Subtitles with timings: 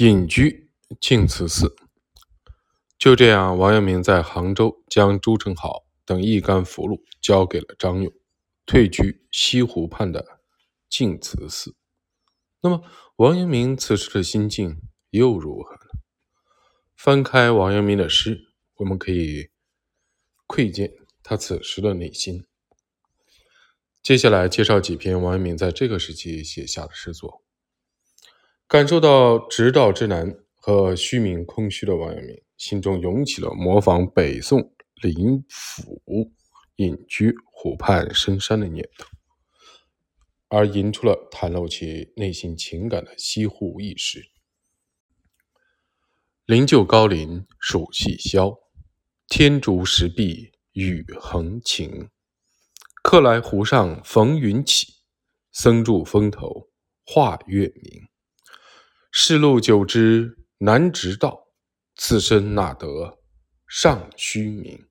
[0.00, 1.76] 隐居净慈寺。
[2.96, 8.10] 就这样，王阳明在杭州将朱宸濠等一干俘虏交给了张勇，
[8.64, 10.40] 退居西湖畔的
[10.88, 11.76] 净慈寺。
[12.62, 12.82] 那么，
[13.16, 14.80] 王阳明此时的心境
[15.10, 16.00] 又如何呢？
[16.96, 19.50] 翻开王阳明的诗，我们可以
[20.46, 20.90] 窥见
[21.22, 22.46] 他此时的内心。
[24.02, 27.44] 接下来介绍几篇王阳明在这个时期写下的诗作。
[28.70, 34.72] 感受到直道之难和虚名空虚的王阳明，心中涌起了模仿北宋
[35.02, 36.00] 林甫
[36.76, 39.08] 隐居湖畔深山的念头，
[40.46, 44.30] 而吟出了袒露其内心情感的西湖一诗。
[46.46, 48.56] 灵柩高林暑气消，
[49.26, 52.08] 天竺石壁雨横晴。
[53.02, 55.02] 客来湖上逢云起，
[55.50, 56.68] 僧住峰头
[57.04, 58.09] 画月明。
[59.12, 61.48] 世路久知难直道，
[61.96, 63.18] 此身哪得
[63.66, 64.86] 尚虚名？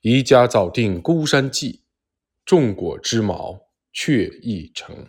[0.00, 1.84] 宜家早定孤山计，
[2.44, 5.08] 种果之毛却一成。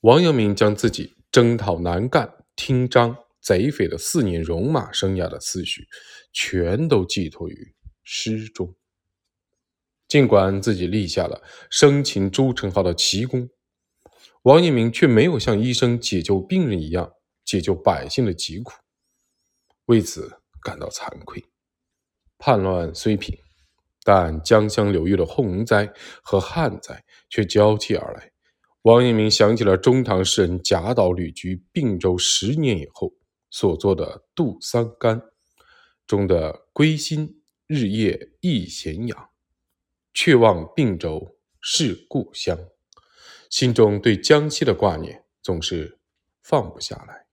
[0.00, 3.16] 王阳明将自己征讨南赣、听章。
[3.40, 5.88] 贼匪的四年戎马生涯的思绪，
[6.30, 8.76] 全都寄托于诗中。
[10.06, 13.48] 尽管自己立下了生擒朱宸濠的奇功，
[14.42, 17.12] 王阳明却没有像医生解救病人一样
[17.44, 18.72] 解救百姓的疾苦，
[19.86, 21.44] 为此感到惭愧。
[22.38, 23.38] 叛乱虽平，
[24.02, 28.30] 但江湘流域的洪灾和旱灾却交替而来。
[28.82, 33.12] 王阳明想起了中唐诗人贾岛旅居并州十年以后。
[33.52, 35.20] 所作的《杜桑干》
[36.06, 39.30] 中的“归心日夜忆咸阳，
[40.14, 42.56] 却望并州是故乡”，
[43.50, 45.98] 心中对江西的挂念总是
[46.42, 47.26] 放不下来。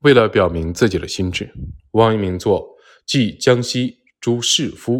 [0.00, 1.54] 为了表明自己的心志，
[1.92, 4.94] 王阳明作《寄江西诸士夫》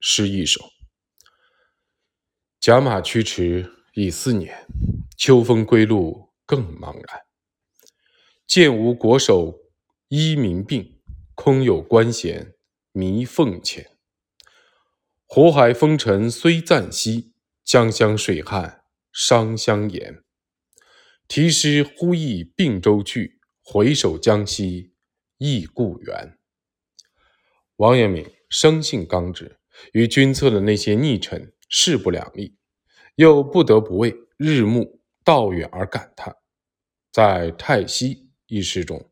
[0.00, 0.70] 诗一首
[2.58, 4.66] ：“甲马驱驰已四年，
[5.18, 7.22] 秋风归路更茫然。”
[8.46, 9.58] 见无国手
[10.08, 10.98] 医民病，
[11.34, 12.54] 空有官衔
[12.92, 13.98] 弥俸钱。
[15.26, 18.82] 火海风尘虽暂息，江乡水旱
[19.12, 20.22] 伤相言。
[21.26, 24.92] 题诗忽忆并州去，回首江西
[25.36, 26.38] 忆故园。
[27.76, 29.58] 王阳明生性刚直，
[29.92, 32.56] 与君侧的那些逆臣势不两立，
[33.16, 36.36] 又不得不为日暮道远而感叹。
[37.10, 38.26] 在太息。
[38.50, 39.10] 一诗中，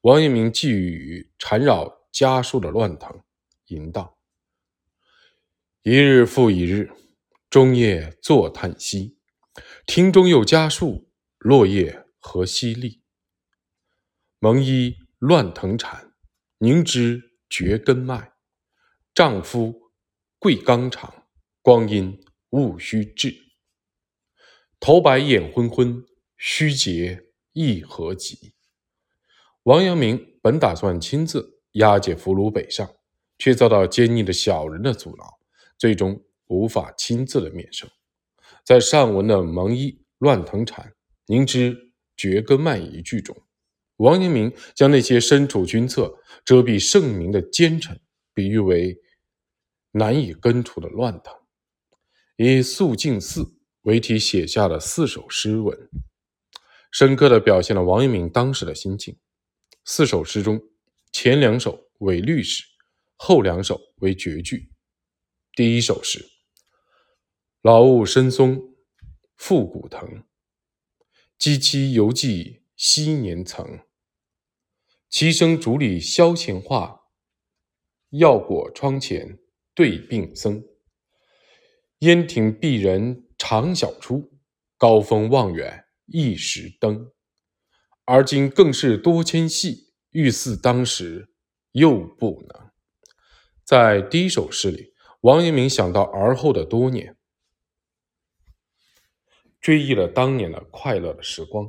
[0.00, 3.22] 王阳明寄语缠绕家书的乱腾，
[3.66, 4.18] 吟道
[5.84, 6.90] ：“一日复一日，
[7.48, 9.16] 终夜坐叹息。
[9.86, 13.00] 庭中有家树，落叶何淅沥。
[14.38, 16.14] 蒙衣乱藤缠，
[16.58, 18.32] 凝脂绝根脉。
[19.14, 19.92] 丈夫
[20.38, 21.26] 贵刚肠，
[21.60, 22.18] 光阴
[22.50, 23.36] 勿须至。
[24.80, 26.04] 头白眼昏昏，
[26.36, 28.54] 须结意何及？”
[29.64, 32.88] 王阳明本打算亲自押解俘虏北上，
[33.38, 35.38] 却遭到奸佞的小人的阻挠，
[35.78, 37.88] 最终无法亲自的面圣。
[38.64, 40.94] 在上文的“蒙衣乱藤缠，
[41.26, 43.36] 凝脂绝根脉”一句中，
[43.96, 48.00] 王阳明将那些身处军侧、遮蔽圣明的奸臣，
[48.32, 48.96] 比喻为
[49.90, 51.34] 难以根除的乱藤，
[52.36, 55.90] 以“肃静寺”为题写下了四首诗文，
[56.92, 59.18] 深刻的表现了王阳明当时的心境。
[59.84, 60.62] 四首诗中，
[61.10, 62.62] 前两首为律诗，
[63.16, 64.70] 后两首为绝句。
[65.54, 66.24] 第一首诗：
[67.62, 68.74] 老物深松，
[69.36, 70.24] 复古藤。
[71.38, 73.78] 积期犹记昔年曾。
[75.08, 77.02] 齐声竹里萧前话，
[78.10, 79.38] 药果窗前
[79.76, 80.64] 对病僧。
[82.00, 84.32] 烟亭避人长晓出，
[84.76, 87.12] 高峰望远一时登。
[88.06, 91.32] 而今更是多牵系，欲似当时
[91.70, 92.72] 又不能。
[93.64, 97.16] 在第一首诗里，王阳明想到而后的多年，
[99.62, 101.66] 追忆了当年的快乐的时光；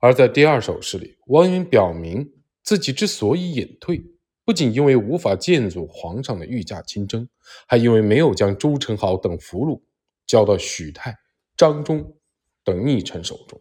[0.00, 2.32] 而在第二首诗里，王阳明表明
[2.62, 4.04] 自己之所以隐退，
[4.44, 7.28] 不仅因为无法见阻皇上的御驾亲征，
[7.66, 9.82] 还因为没有将朱宸濠等俘虏
[10.26, 11.16] 交到许泰、
[11.56, 12.16] 张忠
[12.62, 13.60] 等逆臣手中，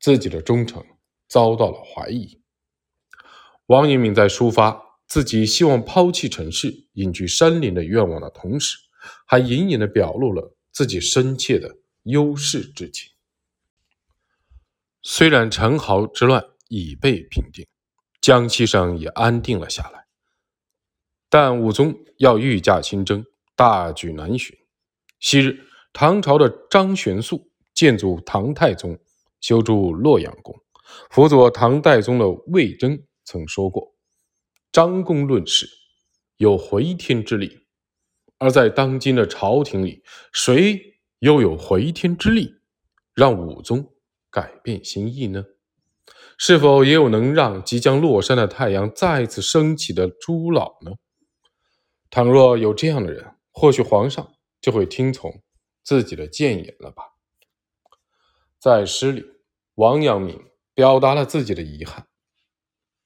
[0.00, 0.82] 自己的忠诚。
[1.32, 2.42] 遭到了怀疑。
[3.66, 8.76] 王阳明在抒发自己希望抛弃尘世、隐居山林的愿望的同时，
[9.28, 11.72] 还隐隐的表露了自己深切的
[12.04, 13.10] 忧世之情。
[15.02, 17.66] 虽然陈豪之乱已被平定，
[18.20, 20.06] 江西上也安定了下来。
[21.28, 23.24] 但武宗要御驾亲征，
[23.54, 24.56] 大举南巡。
[25.18, 28.98] 昔日唐朝的张玄素建筑唐太宗
[29.40, 30.54] 修筑洛阳宫，
[31.10, 33.94] 辅佐唐太宗的魏征曾说过
[34.72, 35.68] ：“张公论事
[36.36, 37.66] 有回天之力。”
[38.38, 40.89] 而在当今的朝廷里，谁
[41.20, 42.56] 又有回天之力，
[43.14, 43.94] 让武宗
[44.30, 45.44] 改变心意呢？
[46.36, 50.92] 是否也有能让即将落山的太阳再次升起的朱老呢？
[52.08, 55.42] 倘若有这样的人，或许皇上就会听从
[55.84, 57.04] 自己的谏言了吧。
[58.58, 59.24] 在诗里，
[59.74, 62.08] 王阳明表达了自己的遗憾。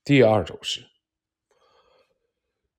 [0.05, 0.87] 第二首诗：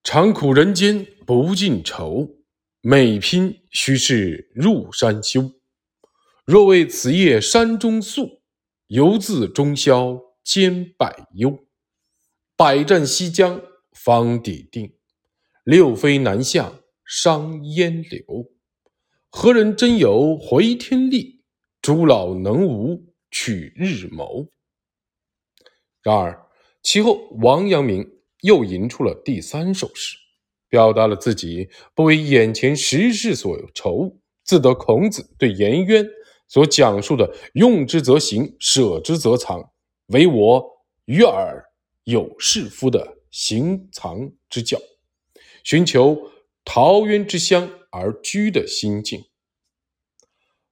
[0.02, 2.45] 长苦人间不尽愁。
[2.88, 5.54] 每拼须是入山修，
[6.46, 8.44] 若为此夜山中宿，
[8.86, 11.66] 犹自中宵兼百忧。
[12.56, 13.60] 百战西江
[13.92, 14.94] 方抵定，
[15.64, 18.52] 六飞南向伤烟柳。
[19.32, 21.44] 何人真有回天力？
[21.82, 24.52] 朱老能无取日谋？
[26.04, 26.48] 然而
[26.84, 30.18] 其后，王阳明又吟出了第三首诗。
[30.76, 36.06] 表达了自己不为眼前时事所愁，自得孔子对颜渊
[36.50, 39.72] 所讲述的“用之则行，舍之则藏，
[40.08, 40.62] 唯我
[41.06, 41.64] 与尔
[42.04, 44.78] 有是夫”的行藏之教，
[45.64, 46.30] 寻求
[46.66, 49.24] 陶渊之乡而居的心境。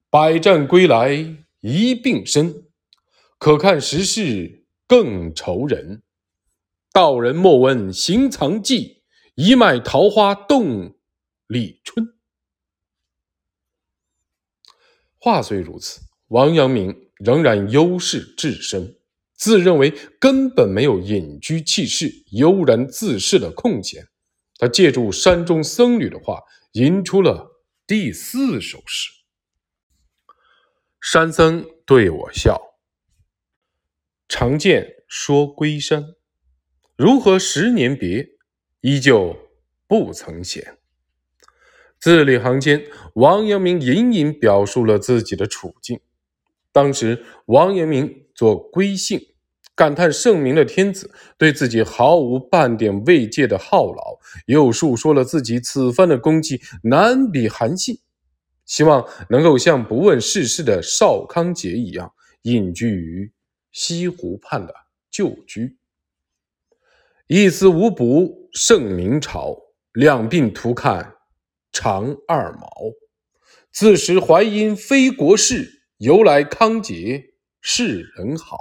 [0.09, 2.65] 百战归来一并身，
[3.37, 6.03] 可看时事更愁人。
[6.91, 9.02] 道人莫问行藏迹。
[9.35, 10.95] 一脉桃花动
[11.47, 12.13] 立春。
[15.17, 18.99] 话虽如此，王阳明仍然忧世至深，
[19.33, 24.07] 自认为根本没有隐居弃世、悠然自适的空闲。
[24.59, 26.41] 他借助山中僧侣的话，
[26.73, 29.11] 吟出了第四首诗
[31.01, 32.61] ：“山僧对我笑，
[34.29, 36.15] 常见说归山，
[36.95, 38.29] 如何十年别？”
[38.83, 39.33] 依旧
[39.87, 40.77] 不曾闲。
[42.01, 42.83] 字里行间，
[43.13, 46.01] 王阳明隐隐表述了自己的处境。
[46.73, 49.21] 当时，王阳明做归信，
[49.73, 57.97] 感叹圣明的天子对自己毫无半点慰藉的犒劳，又述说了自己此番的功绩难比韩信，
[58.65, 63.31] 希望能够像不问世事的邵康节一样，隐居于
[63.71, 64.73] 西湖畔的
[65.09, 65.77] 旧居。
[67.35, 69.57] 一丝无补胜明朝，
[69.91, 71.15] 两鬓徒看
[71.71, 72.69] 长二毛。
[73.71, 78.59] 自识淮阴非国事，由来康节是人好。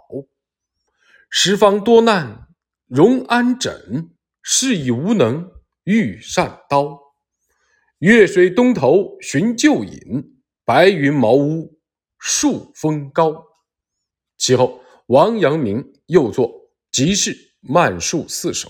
[1.29, 2.49] 十方多难
[2.87, 4.09] 容安枕，
[4.41, 5.51] 是以无能
[5.85, 6.99] 御善刀。
[7.99, 11.79] 越水东头寻旧隐，白云茅屋
[12.19, 13.45] 数峰高。
[14.39, 17.52] 其后，王阳明又作集市。
[17.65, 18.69] 慢述四首，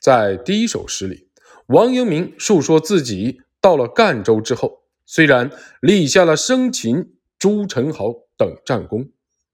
[0.00, 1.28] 在第一首诗里，
[1.66, 5.50] 王阳明述说自己到了赣州之后，虽然
[5.82, 9.10] 立下了生擒朱宸濠等战功，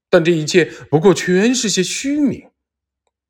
[0.09, 2.49] 但这一切不过全是些虚名，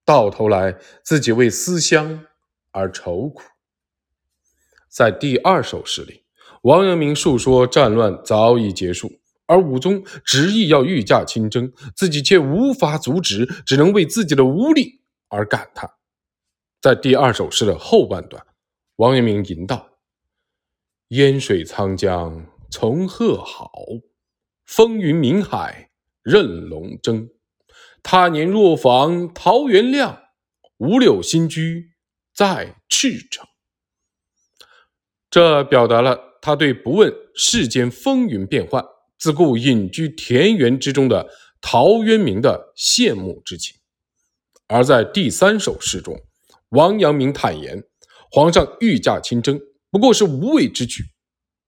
[0.05, 2.23] 到头来自己为思乡
[2.69, 3.41] 而愁苦。
[4.87, 6.21] 在第二首诗里，
[6.61, 9.11] 王阳明述说战乱早已结束，
[9.47, 15.00] 而武宗执意要御驾亲征，自己却无法阻止，只能为自己的无力。
[15.31, 15.89] 而感叹，
[16.81, 18.45] 在第二首诗的后半段，
[18.97, 19.97] 王阳明吟道
[21.07, 23.71] ：“烟水沧江从鹤好，
[24.65, 25.89] 风云明海
[26.21, 27.29] 任龙争。
[28.03, 30.21] 他年若访桃源亮，
[30.77, 31.93] 五柳新居
[32.35, 33.47] 在赤城。”
[35.31, 38.83] 这表达了他对不问世间风云变幻，
[39.17, 41.29] 自顾隐居田园之中的
[41.61, 43.79] 陶渊明的羡慕之情。
[44.71, 46.17] 而在第三首诗中，
[46.69, 47.83] 王阳明坦言，
[48.31, 49.59] 皇上御驾亲征
[49.89, 51.03] 不过是无谓之举，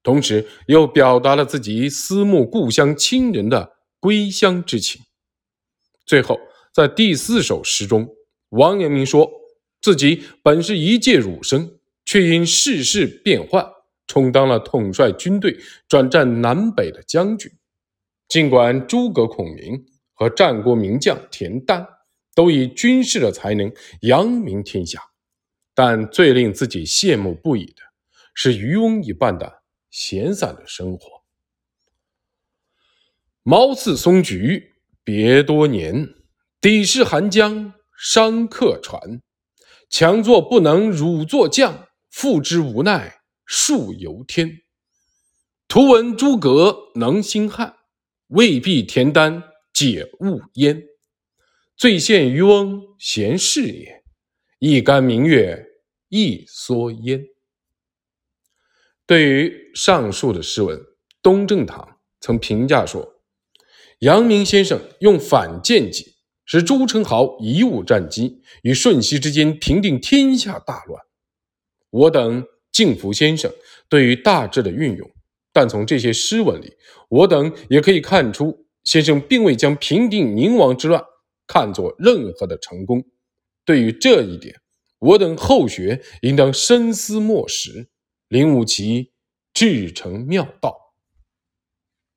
[0.01, 5.01] 同时又表达了自己思慕故乡亲人的归乡之情。
[6.05, 6.39] 最后，
[6.73, 8.07] 在第四首诗中，
[8.51, 9.29] 王阳明说
[9.81, 13.69] 自己本是一介儒生，却因世事变幻，
[14.07, 17.51] 充当了统帅军队、转战南北的将军。
[18.29, 19.83] 尽管诸葛孔明
[20.13, 21.85] 和战国名将田丹。
[22.35, 23.71] 都以军事的才能
[24.01, 25.01] 扬名天下，
[25.73, 27.81] 但最令自己羡慕不已的
[28.33, 31.23] 是渔翁一般的闲散的生活。
[33.43, 34.73] 毛刺松菊
[35.03, 36.07] 别多年，
[36.61, 39.21] 抵是寒江伤客船，
[39.89, 44.61] 强作不能辱作将，负之无奈树犹天。
[45.67, 47.75] 图闻诸葛能兴汉，
[48.27, 50.92] 未必田丹解物焉。
[51.75, 54.03] 最羡渔翁闲适也，
[54.59, 55.65] 一竿明月
[56.09, 57.25] 一蓑烟。
[59.07, 60.79] 对于上述的诗文，
[61.21, 63.21] 东正堂曾评价说
[63.99, 66.13] ：“阳明先生用反间计，
[66.45, 71.01] 使朱宸濠贻误战机，与瞬息之间平定天下大乱。
[71.89, 73.51] 我等敬服先生
[73.89, 75.11] 对于大致的运用，
[75.51, 76.77] 但从这些诗文里，
[77.09, 81.03] 我等也可以看出，先生并未将平定宁王之乱
[81.47, 83.03] 看作任何的成功。
[83.65, 84.59] 对于这一点，
[84.99, 87.89] 我等后学应当深思默识。”
[88.29, 89.11] 领悟其
[89.53, 90.82] 至诚妙道。